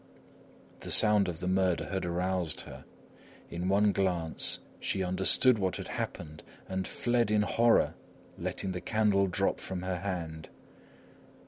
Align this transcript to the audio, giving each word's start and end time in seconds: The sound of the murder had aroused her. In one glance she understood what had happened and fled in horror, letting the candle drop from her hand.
The 0.79 0.89
sound 0.89 1.27
of 1.27 1.41
the 1.41 1.47
murder 1.47 1.89
had 1.91 2.05
aroused 2.07 2.61
her. 2.61 2.85
In 3.51 3.69
one 3.69 3.91
glance 3.91 4.57
she 4.79 5.03
understood 5.03 5.59
what 5.59 5.75
had 5.75 5.89
happened 5.89 6.41
and 6.67 6.87
fled 6.87 7.29
in 7.29 7.43
horror, 7.43 7.93
letting 8.35 8.71
the 8.71 8.81
candle 8.81 9.27
drop 9.27 9.59
from 9.59 9.83
her 9.83 9.99
hand. 9.99 10.49